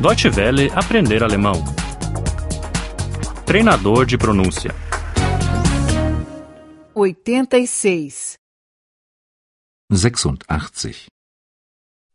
Deutsche 0.00 0.30
Welle 0.30 0.70
aprender 0.74 1.22
alemão. 1.22 1.62
Treinador 3.44 4.06
de 4.06 4.16
pronúncia. 4.16 4.70
86. 6.94 8.38
86. 9.90 11.06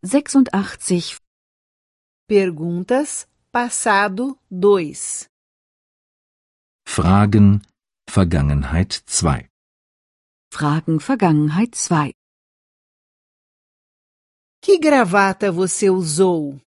86. 0.03 1.21
Perguntas 2.27 3.27
passado 3.51 4.35
2. 4.49 5.29
Fragen 6.87 7.61
Vergangenheit 8.09 9.03
2. 9.05 9.47
Fragen 10.51 10.97
Vergangenheit 10.97 11.77
2. 11.87 12.13
Que 14.59 14.79
gravata 14.79 15.51
você 15.51 15.87
usou? 15.91 16.64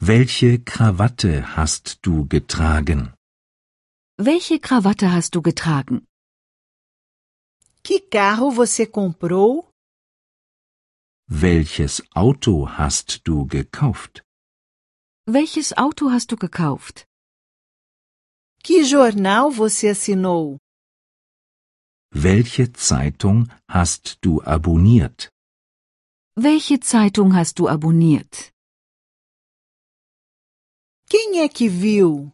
Welche 0.00 0.58
Krawatte 0.58 1.56
hast 1.56 2.00
du 2.02 2.26
getragen? 2.28 3.14
Welche 4.18 4.58
Krawatte 4.60 5.10
hast 5.10 5.34
du 5.34 5.40
getragen? 5.40 6.06
Que 7.82 8.00
carro 8.00 8.50
você 8.50 8.86
comprou? 8.86 9.70
Welches 11.28 12.02
Auto 12.14 12.68
hast 12.68 13.26
du 13.26 13.46
gekauft? 13.46 14.22
Welches 15.26 15.72
Auto 15.72 16.10
hast 16.10 16.30
du 16.30 16.36
gekauft? 16.36 17.06
Que 18.62 18.82
jornal 18.84 19.50
você 19.50 19.88
assinou? 19.88 20.58
Welche 22.12 22.70
Zeitung 22.74 23.48
hast 23.66 24.18
du 24.22 24.42
abonniert? 24.42 25.30
Welche 26.36 26.80
Zeitung 26.80 27.34
hast 27.34 27.58
du 27.58 27.66
abonniert? 27.66 28.52
Quem 31.08 31.40
é 31.40 31.48
que 31.48 31.68
viu? 31.68 32.32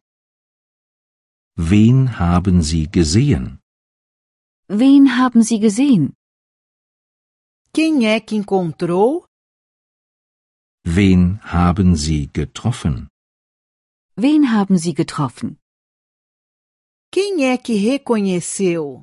Wen 1.56 2.18
haben 2.18 2.62
Sie 2.62 2.86
gesehen? 2.86 3.58
Wen 4.66 5.18
haben 5.18 5.42
Sie 5.42 5.58
gesehen? 5.58 6.14
Quem 7.74 8.06
é 8.06 8.18
que 8.20 8.34
encontrou? 8.34 9.26
Wen 10.84 11.38
haben 11.42 11.96
Sie 11.96 12.28
getroffen? 12.32 13.08
Wen 14.16 14.50
haben 14.50 14.78
Sie 14.78 14.94
getroffen? 14.94 15.58
Quem 17.12 17.44
é 17.44 17.58
que 17.58 17.74
reconheceu? 17.74 19.02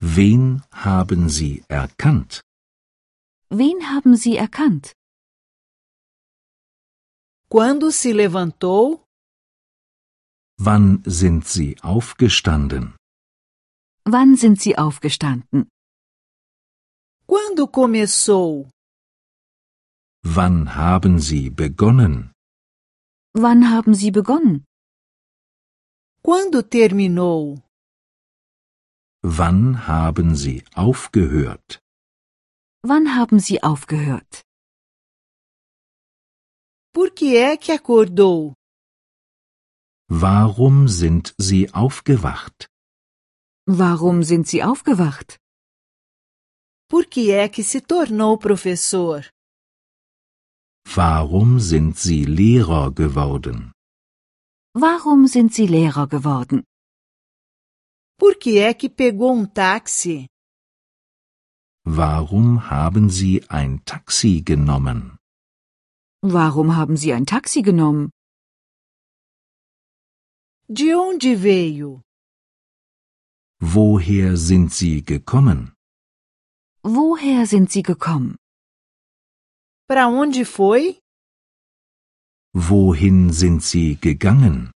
Wen 0.00 0.62
haben 0.72 1.28
Sie 1.28 1.62
erkannt? 1.68 2.40
Wen 3.48 3.78
haben 3.90 4.16
Sie 4.16 4.36
erkannt? 4.36 4.97
Quando 7.50 7.90
se 7.90 8.12
levantou? 8.12 9.04
Wann 10.60 11.02
sind 11.06 11.46
Sie 11.46 11.76
aufgestanden? 11.82 12.96
Wann 14.04 14.36
sind 14.36 14.60
Sie 14.60 14.76
aufgestanden? 14.76 15.68
Quando 17.26 17.66
começou? 17.68 18.68
Wann 20.22 20.74
haben 20.76 21.20
Sie 21.20 21.48
begonnen? 21.48 22.32
Wann 23.34 23.70
haben 23.70 23.94
Sie 23.94 24.10
begonnen? 24.10 24.64
Quando 26.22 26.60
terminou? 26.62 27.62
Wann 29.22 29.86
haben 29.86 30.34
Sie 30.36 30.64
aufgehört? 30.74 31.80
Wann 32.82 33.16
haben 33.16 33.38
Sie 33.40 33.62
aufgehört? 33.62 34.42
Por 36.98 37.12
que 37.12 37.36
é 37.36 37.56
que 37.56 37.70
acordou? 37.70 38.54
Warum 40.10 40.88
sind 40.88 41.32
Sie 41.40 41.72
aufgewacht? 41.72 42.66
Warum 43.68 44.24
sind 44.24 44.48
Sie 44.48 44.64
aufgewacht? 44.64 45.38
Por 46.90 47.06
que 47.06 47.30
é 47.30 47.48
que 47.48 47.62
se 47.62 47.80
tornou 47.80 48.36
professor? 48.36 49.30
Warum 50.96 51.60
sind 51.60 51.96
Sie 51.96 52.24
Lehrer 52.24 52.90
geworden? 52.90 53.70
Warum 54.74 55.28
sind 55.28 55.54
Sie 55.54 55.68
Lehrer 55.68 56.08
geworden? 56.08 56.64
Por 58.18 58.34
que 58.40 58.58
é 58.58 58.74
que 58.74 58.88
pegou 58.88 59.32
um 59.32 59.46
táxi? 59.46 60.26
Warum 61.86 62.68
haben 62.68 63.08
Sie 63.08 63.44
ein 63.48 63.84
Taxi 63.84 64.42
genommen? 64.42 65.16
Warum 66.32 66.76
haben 66.76 66.96
Sie 66.96 67.12
ein 67.14 67.24
Taxi 67.26 67.62
genommen? 67.62 68.10
De 70.68 70.94
onde 70.94 71.38
veio? 71.42 72.02
Woher 73.60 74.36
sind 74.36 74.72
Sie 74.74 75.02
gekommen? 75.04 75.72
Woher 76.82 77.46
sind 77.46 77.70
Sie 77.70 77.82
gekommen? 77.82 78.36
Para 79.88 80.08
onde 80.08 80.44
foi? 80.44 81.00
Wohin 82.54 83.32
sind 83.32 83.62
Sie 83.62 83.96
gegangen? 83.96 84.70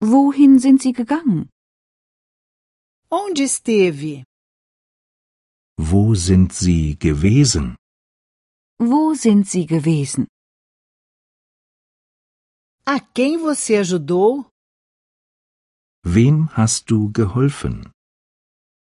Wohin 0.00 0.58
sind 0.58 0.80
Sie 0.82 0.92
gegangen? 0.92 1.50
Onde 3.10 3.44
esteve? 3.44 4.24
Wo 5.78 6.14
sind 6.14 6.52
Sie 6.54 6.96
gewesen? 6.98 7.76
Wo 8.78 9.14
sind 9.14 9.46
Sie 9.46 9.66
gewesen? 9.66 10.26
A 12.88 13.00
quem 13.00 13.36
você 13.36 13.74
ajudou? 13.78 14.46
Wem 16.04 16.46
hast 16.56 16.86
du 16.88 17.10
geholfen? 17.12 17.82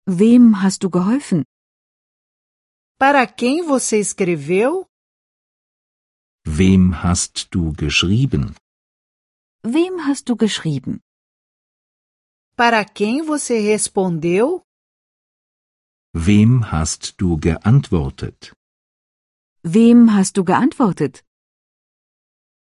Wem 0.07 0.53
hast 0.53 0.83
du 0.83 0.91
geholfen? 0.91 1.45
Para 2.99 3.27
quem 3.27 3.63
você 3.63 3.99
escreveu? 3.99 4.85
Wem 6.47 6.93
hast 6.93 7.49
du 7.51 7.73
geschrieben? 7.73 8.55
Wem 9.65 9.99
hast 10.07 10.29
du 10.29 10.37
geschrieben? 10.37 11.01
Para 12.55 12.85
quem 12.85 13.23
você 13.23 13.59
respondeu? 13.61 14.61
Wem 16.15 16.61
hast 16.71 17.17
du 17.19 17.39
geantwortet? 17.39 18.53
Wem 19.65 20.11
hast 20.13 20.37
du 20.37 20.45
geantwortet? 20.45 21.25